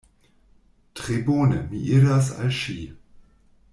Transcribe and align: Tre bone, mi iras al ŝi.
Tre 0.95 1.21
bone, 1.27 1.59
mi 1.73 1.81
iras 1.99 2.31
al 2.41 2.51
ŝi. 2.63 2.79